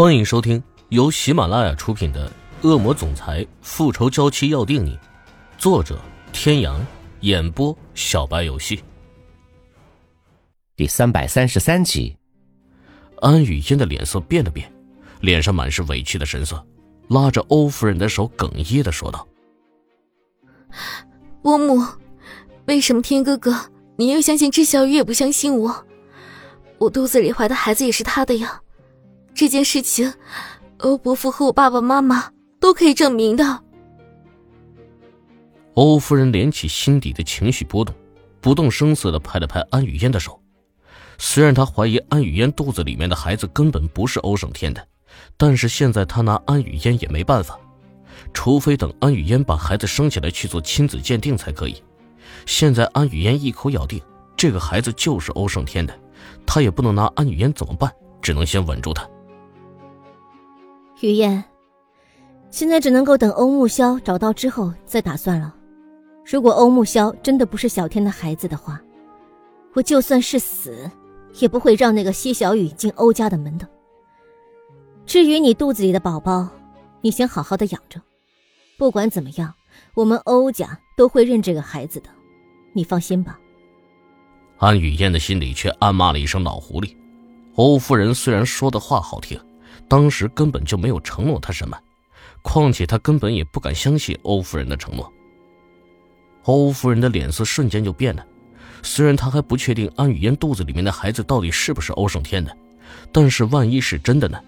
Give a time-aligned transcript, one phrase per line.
[0.00, 2.26] 欢迎收听由喜马拉雅出品的
[2.66, 4.96] 《恶魔总裁复仇娇妻要定你》，
[5.58, 6.00] 作者：
[6.32, 6.80] 天阳，
[7.20, 8.82] 演播：小白游戏。
[10.74, 12.16] 第三百三十三集，
[13.20, 14.72] 安雨嫣的脸色变了变，
[15.20, 16.66] 脸上满是委屈的神色，
[17.10, 19.28] 拉着欧夫人的手，哽咽的说道
[21.44, 21.84] ：“伯母，
[22.64, 23.54] 为什么天哥哥
[23.96, 25.86] 你又相信智小雨，也不相信我？
[26.78, 28.62] 我肚子里怀的孩子也是他的呀。”
[29.40, 30.12] 这件事情，
[30.80, 33.62] 欧伯父和我爸爸妈妈都可以证明的。
[35.72, 37.94] 欧夫人连起心底的情绪波动，
[38.42, 40.38] 不动声色的拍了拍安雨嫣的手。
[41.16, 44.86] 虽然她怀疑安雨嫣肚子里面的孩子根本不是欧胜天的，
[45.38, 47.58] 但是现在她拿安雨嫣也没办法，
[48.34, 51.82] 除非等安雨嫣把孩子生下来去做亲子鉴定才可以。
[52.44, 53.98] 现在安雨嫣一口咬定
[54.36, 55.98] 这个孩子就是欧胜天的，
[56.44, 59.08] 她也不能拿安雨嫣怎么办，只能先稳住她。
[61.00, 61.42] 雨燕，
[62.50, 65.54] 现在只能够等欧木萧找到之后再打算了。
[66.24, 68.80] 如果欧木萧真的不是小天的孩子的话，
[69.72, 70.90] 我就算是死，
[71.38, 73.66] 也不会让那个西小雨进欧家的门的。
[75.06, 76.48] 至于你肚子里的宝宝，
[77.00, 78.00] 你先好好的养着。
[78.76, 79.52] 不管怎么样，
[79.94, 82.10] 我们欧家都会认这个孩子的，
[82.72, 83.38] 你放心吧。
[84.58, 86.94] 安雨嫣的心里却暗骂了一声“老狐狸”。
[87.56, 89.40] 欧夫人虽然说的话好听。
[89.88, 91.78] 当时根本就没有承诺他什么，
[92.42, 95.12] 况且他根本也不敢相信欧夫人的承诺。
[96.44, 98.26] 欧夫人的脸色瞬间就变了，
[98.82, 102.56] 虽然她还不确定安雨嫣肚子里面的孩子到底是不是欧胜天的，
[103.12, 104.40] 但是万一是真的呢？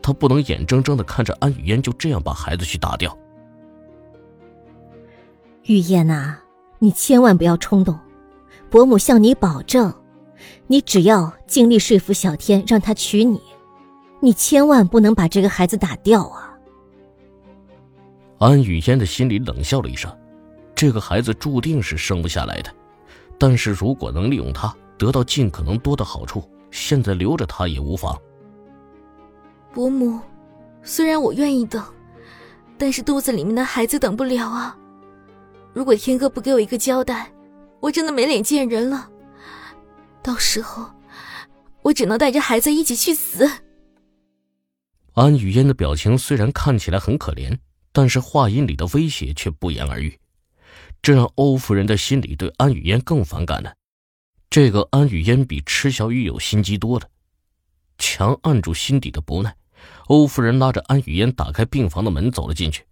[0.00, 3.16] 她不能眼睁睁的看着安雨嫣就这样把孩子去打掉。
[5.64, 6.38] 雨嫣呐，
[6.78, 7.98] 你千万不要冲动，
[8.70, 9.92] 伯母向你保证，
[10.66, 13.40] 你只要尽力说服小天让他娶你。
[14.24, 16.56] 你千万不能把这个孩子打掉啊！
[18.38, 20.16] 安雨嫣的心里冷笑了一声，
[20.76, 22.72] 这个孩子注定是生不下来的，
[23.36, 28.16] 但是如果能利用他得到尽可能多的好处，现在留着他也无妨。
[29.74, 30.20] 伯母，
[30.84, 31.82] 虽然我愿意等，
[32.78, 34.78] 但是肚子里面的孩子等不了啊！
[35.72, 37.28] 如果天哥不给我一个交代，
[37.80, 39.10] 我真的没脸见人了。
[40.22, 40.86] 到时候，
[41.82, 43.50] 我只能带着孩子一起去死。
[45.14, 47.54] 安雨嫣的表情虽然看起来很可怜，
[47.92, 50.18] 但是话音里的威胁却不言而喻，
[51.02, 53.74] 这让欧夫人的心里对安雨嫣更反感了。
[54.48, 57.06] 这个安雨嫣比池小雨有心机多了。
[57.98, 59.54] 强按住心底的不耐，
[60.06, 62.82] 欧夫人拉着安雨嫣打开病房的门走了进去。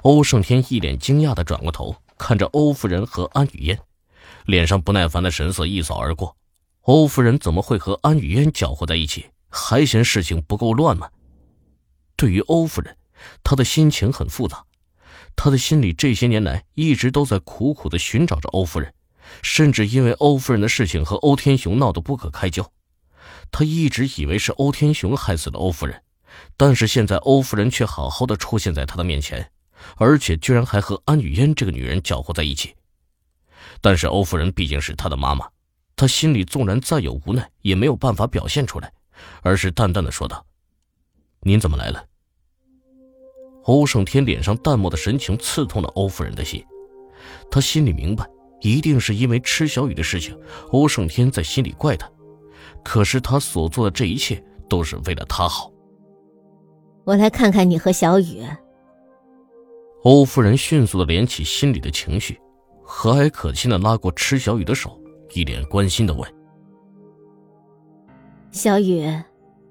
[0.00, 3.78] 欧胜天一脸惊讶的转过头，看着欧夫人和安雨嫣，
[4.46, 6.36] 脸上不耐烦的神色一扫而过。
[6.80, 9.26] 欧夫人怎么会和安雨嫣搅和在一起？
[9.52, 11.10] 还嫌事情不够乱吗？
[12.16, 12.96] 对于欧夫人，
[13.44, 14.64] 她的心情很复杂。
[15.36, 18.92] 她的心里这些年来一直都在苦苦的寻找着欧夫人，
[19.42, 22.72] 甚至因为欧夫人的事情和欧天雄闹得不可开交。
[23.50, 26.02] 她一直以为是欧天雄害死了欧夫人，
[26.56, 29.50] 但是现在欧夫人却好好的出现在他的面前，
[29.96, 32.74] 而且居然还和安雨嫣这个女人搅和在一起。
[33.80, 35.46] 但是欧夫人毕竟是他的妈妈，
[35.94, 38.92] 他心里纵然再有无奈，也没有办法表现出来。
[39.42, 40.44] 而是淡淡的说道
[41.42, 42.04] ：“您怎么来了？”
[43.64, 46.64] 欧胜天脸上淡漠的神情刺痛了欧夫人的心，
[47.50, 48.28] 他心里明白，
[48.60, 50.36] 一定是因为吃小雨的事情，
[50.70, 52.10] 欧胜天在心里怪他。
[52.84, 55.70] 可是他所做的这一切都是为了他好。
[57.04, 58.42] 我来看看你和小雨。
[60.02, 62.40] 欧夫人迅速的连起心里的情绪，
[62.82, 65.00] 和蔼可亲的拉过池小雨的手，
[65.32, 66.28] 一脸关心的问。
[68.52, 69.10] 小雨，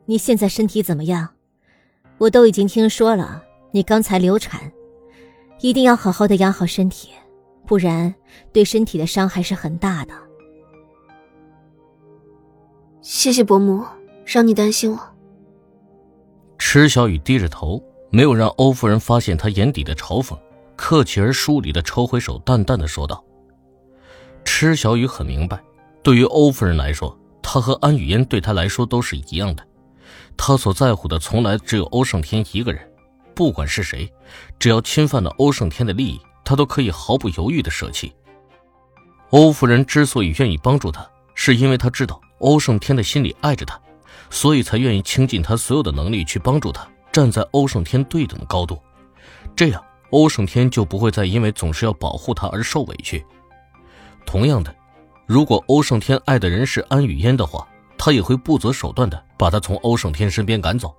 [0.05, 1.29] 你现在身体怎么样？
[2.17, 4.71] 我都已经听说了，你刚才流产，
[5.59, 7.11] 一定要好好的养好身体，
[7.67, 8.13] 不然
[8.51, 10.13] 对身体的伤害是很大的。
[13.01, 13.85] 谢谢伯母，
[14.25, 14.99] 让你担心我。
[16.57, 17.79] 池小雨低着头，
[18.09, 20.35] 没有让欧夫人发现她眼底的嘲讽，
[20.75, 23.23] 客气而疏离的抽回手，淡淡的说道
[24.43, 25.61] ：“池小雨很明白，
[26.01, 27.15] 对于欧夫人来说。”
[27.53, 29.67] 他和安雨嫣对他来说都是一样的，
[30.37, 32.81] 他所在乎的从来只有欧胜天一个人，
[33.35, 34.09] 不管是谁，
[34.57, 38.13] 只要侵犯了欧胜天的利益，他都可以毫不犹豫的舍弃。
[39.31, 41.05] 欧夫人之所以愿意帮助他，
[41.35, 43.77] 是因为他知道欧胜天的心里爱着他，
[44.29, 48.81] 所以才愿意倾尽他所有的能力去帮助他，站在欧胜天对等的高度，
[49.57, 53.21] 这样欧胜天就不会再因为总是要保护他而受委屈。
[54.25, 54.73] 同样的。
[55.31, 57.65] 如果欧胜天爱的人是安雨嫣的话，
[57.97, 60.93] 他也会不择手段的把她从欧胜天身边赶走，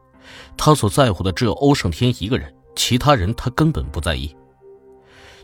[0.56, 4.34] 他所在乎的只有欧胜天一个人，其他人他根本不在意。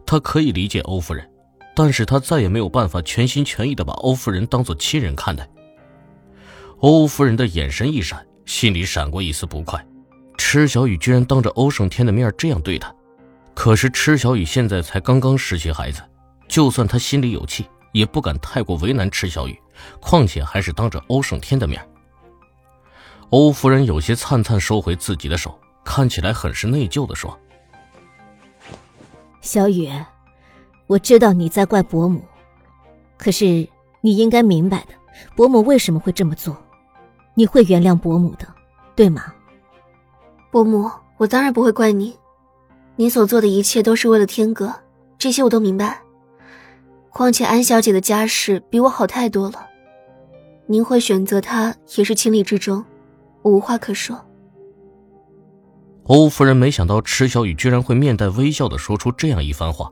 [0.06, 1.31] 他可以理解欧夫人，
[1.76, 5.46] 但是他再也没有办法全心全意的把欧夫人当做亲人看待。
[6.79, 9.87] 欧夫人的眼神一闪，心里闪过一丝不快。
[10.38, 12.90] 池小雨居然当着欧胜天的面这样对他，
[13.52, 16.00] 可是池小雨现在才刚刚失去孩子，
[16.49, 19.61] 就算他心里有气，也不敢太过为难池小雨，
[20.00, 21.81] 况且还是当着欧胜天的面。
[23.31, 27.38] 欧夫人有些灿灿收回自己的手，看起来很是内疚的说
[29.43, 29.90] ：“小雨，
[30.87, 32.23] 我知道你在怪伯母，
[33.17, 33.69] 可是
[34.00, 34.94] 你应该明白的，
[35.37, 36.56] 伯母为什么会这么做，
[37.35, 38.46] 你会原谅伯母的，
[38.96, 39.32] 对吗？”
[40.50, 42.19] 伯母，我当然不会怪你，
[42.96, 44.75] 您所做的一切都是为了天哥，
[45.19, 46.00] 这些我都明白。
[47.11, 49.67] 况且安小姐的家世比我好太多了，
[50.67, 52.85] 您会选择她也是情理之中，
[53.43, 54.25] 我无话可说。
[56.05, 59.91] 欧夫人没想到池小雨居然会面带微笑的说出这样一番话，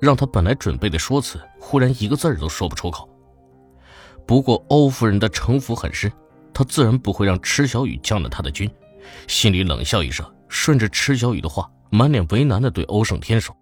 [0.00, 3.08] 让她本来准备的说辞忽然一个字儿都说不出口。
[4.26, 6.10] 不过欧夫人的城府很深，
[6.54, 8.70] 她自然不会让池小雨降了她的军。
[9.26, 13.56] 心里冷笑一声，顺着池小雨的话，满脸为难的对欧胜天说：“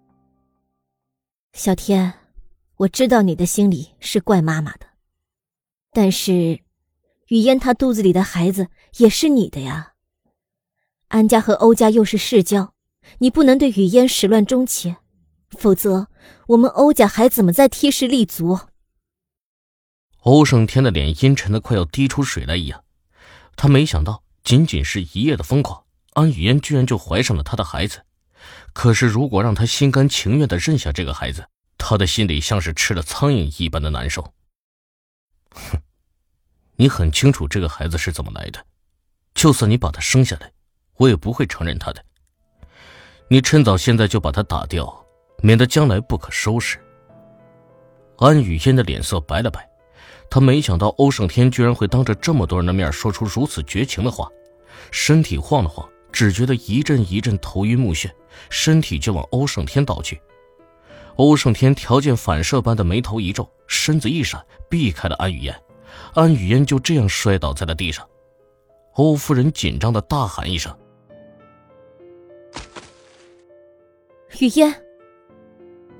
[1.53, 2.13] 小天，
[2.77, 4.85] 我知道你的心里是怪妈妈的，
[5.91, 6.61] 但是
[7.29, 9.93] 雨嫣她肚子里的孩子也是你的呀。
[11.07, 12.75] 安家和欧家又是世交，
[13.17, 14.95] 你不能对雨嫣始乱终弃，
[15.49, 16.07] 否则
[16.49, 18.59] 我们欧家还怎么在梯氏立足？”
[20.21, 22.83] 欧胜天的脸阴沉的快要滴出水来一样，
[23.55, 24.23] 他没想到。
[24.43, 25.83] 仅仅是一夜的疯狂，
[26.13, 28.05] 安雨嫣居然就怀上了他的孩子。
[28.71, 34.33] 可是，如果让他心甘情愿的认下这个孩子，他的心里像是吃了苍蝇一般的难受。
[35.51, 35.79] 哼，
[36.75, 38.65] 你很清楚这个孩子是怎么来的，
[39.33, 40.51] 就算你把他生下来，
[40.95, 42.03] 我也不会承认他的。
[43.29, 45.05] 你趁早现在就把他打掉，
[45.43, 46.79] 免得将来不可收拾。
[48.17, 49.69] 安雨嫣的脸色白了白，
[50.29, 54.29] 她没想到欧胜天居然会当着这么多人的面说出如此绝情的话。
[54.91, 58.09] 身体晃了晃，只觉得一阵一阵头晕目眩，
[58.49, 60.19] 身体就往欧胜天倒去。
[61.17, 65.55] 欧胜天条件反射般的眉头一皱，身子一闪，避开了安雨嫣。
[66.13, 68.07] 安雨嫣就这样摔倒在了地上。
[68.93, 70.75] 欧夫人紧张的大喊一声
[74.39, 74.73] ：“雨嫣！”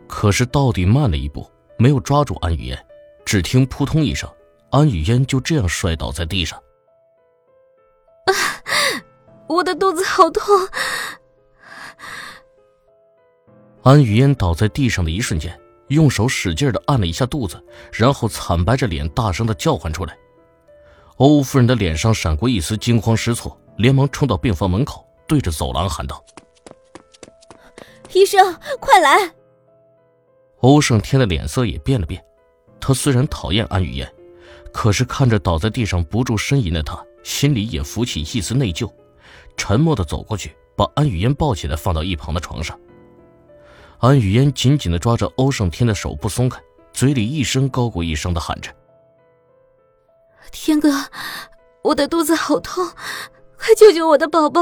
[0.07, 2.85] 可是到底慢了一步，没有抓住安雨嫣。
[3.25, 4.29] 只听扑通一声，
[4.69, 6.57] 安雨嫣就这样摔倒在地上。
[8.25, 8.31] 啊
[9.47, 10.43] 我的肚子好痛！
[13.87, 15.57] 安雨嫣倒在地上的一瞬间，
[15.87, 17.63] 用手使劲的按了一下肚子，
[17.93, 20.13] 然后惨白着脸，大声的叫唤出来。
[21.15, 26.21] 欧夫人的脸上闪过一丝惊慌失措，连忙冲到病房门口，对着走廊喊道
[28.11, 29.31] ：“医生，快来！”
[30.59, 32.21] 欧胜天的脸色也变了变，
[32.81, 34.13] 他虽然讨厌安雨嫣，
[34.73, 38.91] 可是看着倒在地上不住呻吟的她，心里也浮起一丝内疚。
[39.55, 42.77] 沉默的走过去，把安雨嫣抱起来，放到一旁的床上。
[43.99, 46.61] 安雨嫣紧紧的抓着欧胜天的手不松开，
[46.93, 48.71] 嘴里一声高过一声的喊着
[50.51, 50.89] ：“天哥，
[51.83, 52.85] 我的肚子好痛，
[53.57, 54.61] 快救救我的宝宝！”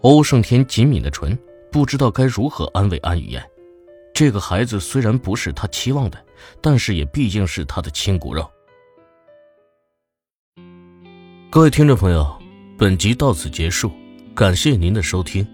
[0.00, 1.38] 欧胜天紧抿的唇，
[1.70, 3.44] 不知道该如何安慰安雨嫣。
[4.14, 6.24] 这个孩子虽然不是他期望的，
[6.62, 8.50] 但是也毕竟是他的亲骨肉。
[11.50, 12.34] 各位听众朋友。
[12.78, 13.90] 本集到此结束，
[14.34, 15.46] 感谢您的收听。